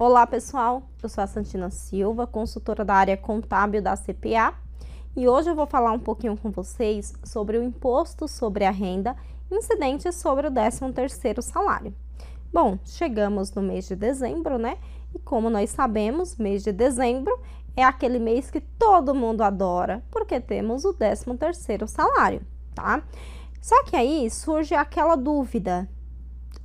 Olá 0.00 0.24
pessoal, 0.28 0.84
eu 1.02 1.08
sou 1.08 1.24
a 1.24 1.26
Santina 1.26 1.70
Silva, 1.70 2.24
consultora 2.24 2.84
da 2.84 2.94
área 2.94 3.16
contábil 3.16 3.82
da 3.82 3.96
CPA 3.96 4.54
e 5.16 5.26
hoje 5.26 5.50
eu 5.50 5.56
vou 5.56 5.66
falar 5.66 5.90
um 5.90 5.98
pouquinho 5.98 6.36
com 6.36 6.52
vocês 6.52 7.12
sobre 7.24 7.58
o 7.58 7.64
imposto 7.64 8.28
sobre 8.28 8.64
a 8.64 8.70
renda 8.70 9.16
incidente 9.50 10.12
sobre 10.12 10.46
o 10.46 10.52
13º 10.52 11.42
salário. 11.42 11.92
Bom, 12.52 12.78
chegamos 12.84 13.52
no 13.52 13.60
mês 13.60 13.88
de 13.88 13.96
dezembro, 13.96 14.56
né? 14.56 14.78
E 15.12 15.18
como 15.18 15.50
nós 15.50 15.70
sabemos, 15.70 16.36
mês 16.36 16.62
de 16.62 16.70
dezembro 16.70 17.36
é 17.76 17.82
aquele 17.82 18.20
mês 18.20 18.52
que 18.52 18.60
todo 18.60 19.16
mundo 19.16 19.42
adora, 19.42 20.00
porque 20.12 20.38
temos 20.38 20.84
o 20.84 20.94
13º 20.94 21.88
salário, 21.88 22.42
tá? 22.72 23.02
Só 23.60 23.82
que 23.82 23.96
aí 23.96 24.30
surge 24.30 24.76
aquela 24.76 25.16
dúvida, 25.16 25.88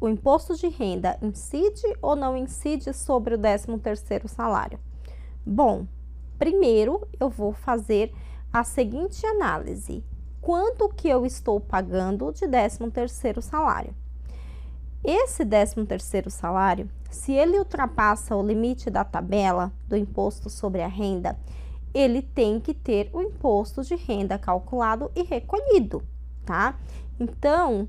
o 0.00 0.08
imposto 0.08 0.56
de 0.56 0.68
renda 0.68 1.18
incide 1.20 1.86
ou 2.00 2.16
não 2.16 2.36
incide 2.36 2.92
sobre 2.94 3.34
o 3.34 3.38
13º 3.38 4.26
salário? 4.26 4.80
Bom, 5.44 5.86
primeiro 6.38 7.06
eu 7.20 7.28
vou 7.28 7.52
fazer 7.52 8.12
a 8.52 8.64
seguinte 8.64 9.26
análise. 9.26 10.02
Quanto 10.40 10.88
que 10.88 11.06
eu 11.08 11.26
estou 11.26 11.60
pagando 11.60 12.32
de 12.32 12.46
13º 12.46 13.42
salário? 13.42 13.94
Esse 15.04 15.44
13º 15.44 16.30
salário, 16.30 16.90
se 17.10 17.32
ele 17.32 17.58
ultrapassa 17.58 18.36
o 18.36 18.46
limite 18.46 18.90
da 18.90 19.04
tabela 19.04 19.72
do 19.86 19.96
imposto 19.96 20.48
sobre 20.48 20.82
a 20.82 20.88
renda, 20.88 21.38
ele 21.92 22.22
tem 22.22 22.60
que 22.60 22.72
ter 22.72 23.10
o 23.12 23.20
imposto 23.20 23.82
de 23.82 23.96
renda 23.96 24.38
calculado 24.38 25.10
e 25.14 25.22
recolhido, 25.22 26.02
tá? 26.44 26.78
Então, 27.18 27.88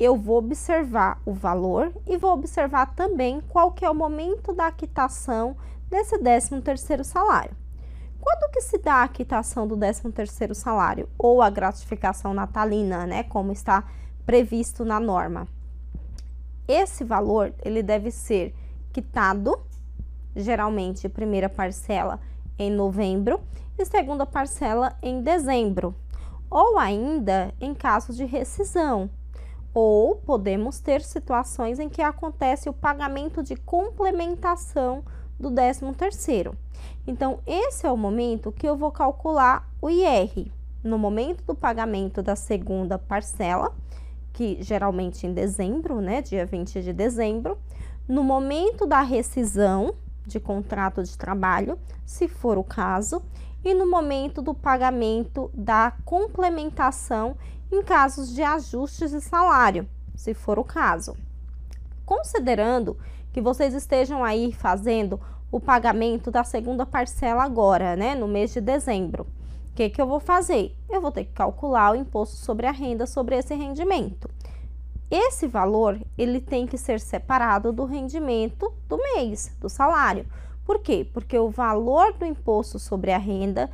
eu 0.00 0.16
vou 0.16 0.38
observar 0.38 1.20
o 1.26 1.34
valor 1.34 1.92
e 2.06 2.16
vou 2.16 2.32
observar 2.32 2.94
também 2.94 3.42
qual 3.50 3.70
que 3.70 3.84
é 3.84 3.90
o 3.90 3.94
momento 3.94 4.54
da 4.54 4.72
quitação 4.72 5.54
desse 5.90 6.16
13º 6.18 7.04
salário. 7.04 7.54
Quando 8.18 8.50
que 8.50 8.62
se 8.62 8.78
dá 8.78 9.02
a 9.02 9.08
quitação 9.08 9.66
do 9.66 9.76
13º 9.76 10.54
salário 10.54 11.06
ou 11.18 11.42
a 11.42 11.50
gratificação 11.50 12.32
natalina, 12.32 13.06
né, 13.06 13.22
como 13.24 13.52
está 13.52 13.84
previsto 14.24 14.86
na 14.86 14.98
norma? 14.98 15.46
Esse 16.66 17.04
valor, 17.04 17.52
ele 17.62 17.82
deve 17.82 18.10
ser 18.10 18.54
quitado, 18.94 19.60
geralmente 20.34 21.10
primeira 21.10 21.48
parcela 21.48 22.18
em 22.58 22.70
novembro 22.70 23.38
e 23.78 23.84
segunda 23.84 24.24
parcela 24.24 24.96
em 25.02 25.22
dezembro, 25.22 25.94
ou 26.50 26.78
ainda 26.78 27.52
em 27.60 27.74
caso 27.74 28.14
de 28.14 28.24
rescisão, 28.24 29.10
ou 29.72 30.16
podemos 30.16 30.80
ter 30.80 31.02
situações 31.02 31.78
em 31.78 31.88
que 31.88 32.02
acontece 32.02 32.68
o 32.68 32.72
pagamento 32.72 33.42
de 33.42 33.56
complementação 33.56 35.04
do 35.38 35.50
13º. 35.50 36.54
Então, 37.06 37.40
esse 37.46 37.86
é 37.86 37.90
o 37.90 37.96
momento 37.96 38.52
que 38.52 38.68
eu 38.68 38.76
vou 38.76 38.90
calcular 38.90 39.68
o 39.80 39.88
IR. 39.88 40.50
No 40.82 40.98
momento 40.98 41.44
do 41.44 41.54
pagamento 41.54 42.22
da 42.22 42.34
segunda 42.34 42.98
parcela, 42.98 43.74
que 44.32 44.58
geralmente 44.62 45.26
em 45.26 45.32
dezembro, 45.32 46.00
né, 46.00 46.22
dia 46.22 46.46
20 46.46 46.82
de 46.82 46.92
dezembro, 46.92 47.58
no 48.08 48.24
momento 48.24 48.86
da 48.86 49.02
rescisão 49.02 49.94
de 50.26 50.40
contrato 50.40 51.02
de 51.02 51.16
trabalho, 51.16 51.78
se 52.04 52.28
for 52.28 52.58
o 52.58 52.64
caso, 52.64 53.22
e 53.62 53.74
no 53.74 53.88
momento 53.88 54.40
do 54.40 54.54
pagamento 54.54 55.50
da 55.52 55.92
complementação 56.04 57.36
em 57.70 57.82
casos 57.82 58.34
de 58.34 58.42
ajustes 58.42 59.10
de 59.10 59.20
salário, 59.20 59.88
se 60.14 60.34
for 60.34 60.58
o 60.58 60.64
caso. 60.64 61.16
Considerando 62.04 62.98
que 63.32 63.40
vocês 63.40 63.74
estejam 63.74 64.24
aí 64.24 64.52
fazendo 64.52 65.20
o 65.50 65.60
pagamento 65.60 66.30
da 66.30 66.44
segunda 66.44 66.84
parcela 66.84 67.44
agora, 67.44 67.96
né, 67.96 68.14
no 68.14 68.26
mês 68.26 68.52
de 68.52 68.60
dezembro, 68.60 69.26
o 69.70 69.74
que, 69.74 69.88
que 69.88 70.00
eu 70.00 70.06
vou 70.06 70.20
fazer? 70.20 70.76
Eu 70.88 71.00
vou 71.00 71.12
ter 71.12 71.24
que 71.24 71.32
calcular 71.32 71.92
o 71.92 71.96
imposto 71.96 72.36
sobre 72.36 72.66
a 72.66 72.72
renda 72.72 73.06
sobre 73.06 73.36
esse 73.36 73.54
rendimento. 73.54 74.28
Esse 75.10 75.48
valor, 75.48 76.00
ele 76.16 76.40
tem 76.40 76.66
que 76.66 76.78
ser 76.78 77.00
separado 77.00 77.72
do 77.72 77.84
rendimento 77.84 78.72
do 78.88 78.96
mês, 78.96 79.56
do 79.60 79.68
salário. 79.68 80.26
Por 80.64 80.80
quê? 80.80 81.08
Porque 81.12 81.36
o 81.36 81.50
valor 81.50 82.12
do 82.12 82.24
imposto 82.24 82.78
sobre 82.78 83.10
a 83.10 83.18
renda 83.18 83.68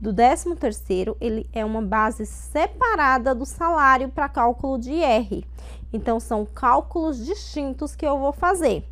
do 0.00 0.14
13 0.14 0.56
terceiro, 0.56 1.14
ele 1.20 1.48
é 1.52 1.62
uma 1.62 1.82
base 1.82 2.24
separada 2.24 3.34
do 3.34 3.44
salário 3.44 4.08
para 4.08 4.30
cálculo 4.30 4.78
de 4.78 4.92
IR. 4.92 5.44
Então, 5.92 6.18
são 6.18 6.46
cálculos 6.46 7.24
distintos 7.24 7.94
que 7.94 8.06
eu 8.06 8.18
vou 8.18 8.32
fazer. 8.32 8.82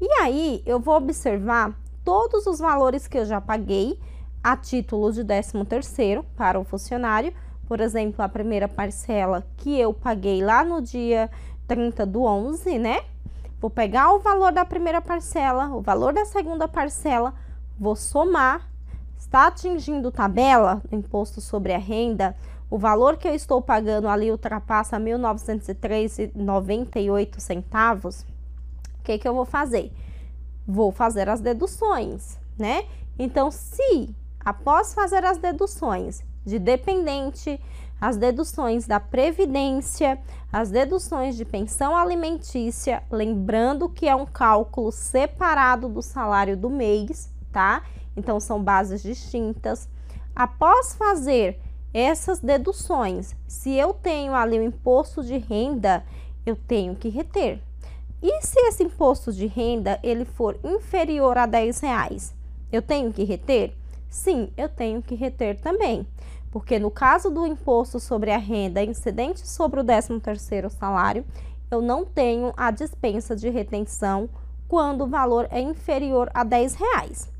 E 0.00 0.08
aí, 0.20 0.62
eu 0.64 0.78
vou 0.78 0.96
observar 0.96 1.76
todos 2.04 2.46
os 2.46 2.60
valores 2.60 3.08
que 3.08 3.18
eu 3.18 3.24
já 3.24 3.40
paguei 3.40 3.98
a 4.42 4.56
título 4.56 5.12
de 5.12 5.24
13 5.24 5.64
terceiro 5.64 6.24
para 6.36 6.60
o 6.60 6.64
funcionário. 6.64 7.34
Por 7.66 7.80
exemplo, 7.80 8.22
a 8.22 8.28
primeira 8.28 8.68
parcela 8.68 9.44
que 9.56 9.78
eu 9.78 9.92
paguei 9.92 10.42
lá 10.42 10.64
no 10.64 10.80
dia 10.80 11.28
30 11.66 12.06
do 12.06 12.22
11, 12.22 12.78
né? 12.78 13.02
Vou 13.60 13.68
pegar 13.68 14.12
o 14.12 14.20
valor 14.20 14.52
da 14.52 14.64
primeira 14.64 15.02
parcela, 15.02 15.68
o 15.68 15.80
valor 15.80 16.12
da 16.12 16.24
segunda 16.24 16.66
parcela, 16.66 17.34
vou 17.78 17.94
somar 17.94 18.69
está 19.20 19.46
atingindo 19.46 20.10
tabela 20.10 20.82
do 20.88 20.96
imposto 20.96 21.42
sobre 21.42 21.74
a 21.74 21.78
renda, 21.78 22.34
o 22.70 22.78
valor 22.78 23.18
que 23.18 23.28
eu 23.28 23.34
estou 23.34 23.60
pagando 23.60 24.08
ali 24.08 24.30
ultrapassa 24.30 24.96
R$ 24.96 25.04
1.903,98 25.04 27.38
centavos, 27.38 28.22
o 28.98 29.02
que, 29.04 29.18
que 29.18 29.28
eu 29.28 29.34
vou 29.34 29.44
fazer? 29.44 29.92
Vou 30.66 30.90
fazer 30.90 31.28
as 31.28 31.40
deduções, 31.40 32.38
né? 32.58 32.86
Então, 33.18 33.50
se 33.50 34.14
após 34.44 34.94
fazer 34.94 35.24
as 35.24 35.36
deduções 35.36 36.22
de 36.44 36.58
dependente, 36.58 37.60
as 38.00 38.16
deduções 38.16 38.86
da 38.86 38.98
previdência, 38.98 40.18
as 40.50 40.70
deduções 40.70 41.36
de 41.36 41.44
pensão 41.44 41.94
alimentícia, 41.94 43.02
lembrando 43.10 43.88
que 43.88 44.08
é 44.08 44.16
um 44.16 44.24
cálculo 44.24 44.90
separado 44.90 45.88
do 45.88 46.00
salário 46.00 46.56
do 46.56 46.70
mês, 46.70 47.30
tá? 47.52 47.82
então 48.16 48.38
são 48.40 48.62
bases 48.62 49.02
distintas. 49.02 49.88
Após 50.34 50.94
fazer 50.94 51.60
essas 51.92 52.38
deduções, 52.38 53.34
se 53.48 53.72
eu 53.72 53.92
tenho 53.92 54.34
ali 54.34 54.58
o 54.58 54.62
imposto 54.62 55.22
de 55.22 55.36
renda, 55.38 56.04
eu 56.46 56.54
tenho 56.54 56.94
que 56.94 57.08
reter. 57.08 57.60
E 58.22 58.42
se 58.42 58.58
esse 58.60 58.84
imposto 58.84 59.32
de 59.32 59.46
renda 59.46 59.98
ele 60.02 60.24
for 60.24 60.58
inferior 60.62 61.38
a 61.38 61.46
10 61.46 61.80
reais, 61.80 62.34
eu 62.70 62.82
tenho 62.82 63.12
que 63.12 63.24
reter? 63.24 63.74
Sim, 64.08 64.52
eu 64.56 64.68
tenho 64.68 65.02
que 65.02 65.14
reter 65.14 65.58
também, 65.58 66.06
porque 66.50 66.78
no 66.78 66.90
caso 66.90 67.30
do 67.30 67.46
imposto 67.46 67.98
sobre 67.98 68.30
a 68.30 68.38
renda 68.38 68.82
incidente 68.82 69.48
sobre 69.48 69.80
o 69.80 69.84
13º 69.84 70.68
salário, 70.68 71.24
eu 71.70 71.80
não 71.80 72.04
tenho 72.04 72.52
a 72.56 72.70
dispensa 72.70 73.34
de 73.34 73.48
retenção 73.48 74.28
quando 74.68 75.04
o 75.04 75.06
valor 75.06 75.48
é 75.50 75.60
inferior 75.60 76.30
a 76.34 76.44
10 76.44 76.74
reais. 76.74 77.39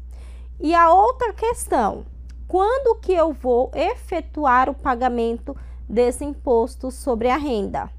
E 0.62 0.74
a 0.74 0.92
outra 0.92 1.32
questão, 1.32 2.04
quando 2.46 3.00
que 3.00 3.14
eu 3.14 3.32
vou 3.32 3.70
efetuar 3.74 4.68
o 4.68 4.74
pagamento 4.74 5.56
desse 5.88 6.22
imposto 6.22 6.90
sobre 6.90 7.30
a 7.30 7.38
renda? 7.38 7.90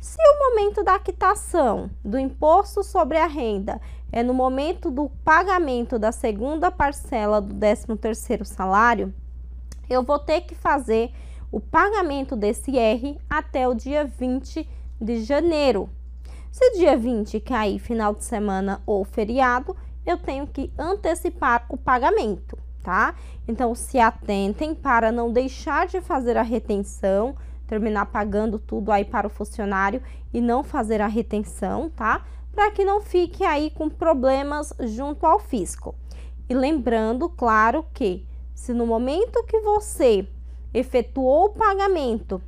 Se 0.00 0.16
o 0.18 0.50
momento 0.50 0.82
da 0.82 0.98
quitação 0.98 1.90
do 2.02 2.18
imposto 2.18 2.82
sobre 2.82 3.18
a 3.18 3.26
renda 3.26 3.82
é 4.10 4.22
no 4.22 4.32
momento 4.32 4.90
do 4.90 5.10
pagamento 5.22 5.98
da 5.98 6.10
segunda 6.10 6.70
parcela 6.70 7.38
do 7.38 7.54
13º 7.54 8.44
salário, 8.44 9.12
eu 9.88 10.02
vou 10.02 10.18
ter 10.18 10.40
que 10.40 10.54
fazer 10.54 11.12
o 11.52 11.60
pagamento 11.60 12.34
desse 12.34 12.78
R 12.78 13.20
até 13.28 13.68
o 13.68 13.74
dia 13.74 14.06
20 14.06 14.66
de 14.98 15.22
janeiro. 15.22 15.90
Se 16.50 16.78
dia 16.78 16.96
20 16.96 17.40
cair 17.40 17.78
final 17.78 18.14
de 18.14 18.24
semana 18.24 18.80
ou 18.86 19.04
feriado, 19.04 19.76
eu 20.06 20.18
tenho 20.18 20.46
que 20.46 20.72
antecipar 20.78 21.66
o 21.68 21.76
pagamento, 21.76 22.58
tá? 22.82 23.14
Então, 23.48 23.74
se 23.74 23.98
atentem 23.98 24.74
para 24.74 25.10
não 25.10 25.32
deixar 25.32 25.86
de 25.86 26.00
fazer 26.00 26.36
a 26.36 26.42
retenção, 26.42 27.36
terminar 27.66 28.06
pagando 28.06 28.58
tudo 28.58 28.92
aí 28.92 29.04
para 29.04 29.26
o 29.26 29.30
funcionário 29.30 30.02
e 30.32 30.40
não 30.40 30.62
fazer 30.62 31.00
a 31.00 31.06
retenção, 31.06 31.90
tá? 31.90 32.24
Para 32.52 32.70
que 32.70 32.84
não 32.84 33.00
fique 33.00 33.44
aí 33.44 33.70
com 33.70 33.88
problemas 33.88 34.72
junto 34.80 35.26
ao 35.26 35.38
fisco. 35.38 35.94
E 36.48 36.54
lembrando, 36.54 37.28
claro, 37.28 37.86
que 37.94 38.26
se 38.54 38.72
no 38.72 38.86
momento 38.86 39.44
que 39.44 39.60
você 39.60 40.28
efetuou 40.72 41.46
o 41.46 41.50
pagamento 41.50 42.40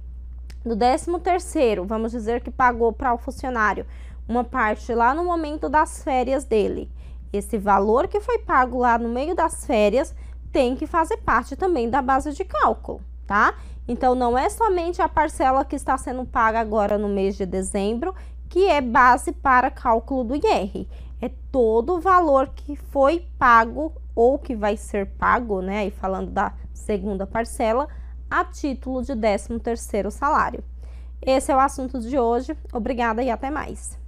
do 0.64 0.76
13 0.76 1.18
terceiro, 1.20 1.84
vamos 1.84 2.12
dizer 2.12 2.40
que 2.40 2.50
pagou 2.50 2.92
para 2.92 3.14
o 3.14 3.18
funcionário 3.18 3.86
uma 4.28 4.42
parte 4.42 4.92
lá 4.92 5.14
no 5.14 5.24
momento 5.24 5.68
das 5.68 6.02
férias 6.02 6.44
dele, 6.44 6.90
esse 7.32 7.58
valor 7.58 8.08
que 8.08 8.20
foi 8.20 8.38
pago 8.38 8.78
lá 8.78 8.98
no 8.98 9.08
meio 9.08 9.34
das 9.34 9.66
férias 9.66 10.14
tem 10.52 10.74
que 10.74 10.86
fazer 10.86 11.18
parte 11.18 11.56
também 11.56 11.90
da 11.90 12.00
base 12.00 12.32
de 12.32 12.44
cálculo, 12.44 13.00
tá? 13.26 13.54
Então, 13.88 14.14
não 14.14 14.36
é 14.36 14.48
somente 14.48 15.00
a 15.00 15.08
parcela 15.08 15.64
que 15.64 15.76
está 15.76 15.96
sendo 15.96 16.24
paga 16.24 16.58
agora 16.58 16.98
no 16.98 17.08
mês 17.08 17.36
de 17.36 17.46
dezembro 17.46 18.14
que 18.48 18.68
é 18.68 18.80
base 18.80 19.32
para 19.32 19.70
cálculo 19.70 20.24
do 20.24 20.34
IR. 20.34 20.86
é 21.20 21.30
todo 21.50 21.94
o 21.94 22.00
valor 22.00 22.50
que 22.54 22.76
foi 22.76 23.26
pago 23.38 23.92
ou 24.14 24.38
que 24.38 24.54
vai 24.54 24.76
ser 24.76 25.06
pago, 25.06 25.60
né? 25.60 25.86
E 25.86 25.90
falando 25.90 26.30
da 26.30 26.52
segunda 26.72 27.26
parcela, 27.26 27.88
a 28.30 28.44
título 28.44 29.02
de 29.02 29.14
13 29.14 29.58
terceiro 29.60 30.10
salário. 30.10 30.62
Esse 31.20 31.50
é 31.50 31.56
o 31.56 31.60
assunto 31.60 32.00
de 32.00 32.18
hoje. 32.18 32.56
Obrigada 32.72 33.22
e 33.22 33.30
até 33.30 33.50
mais. 33.50 33.98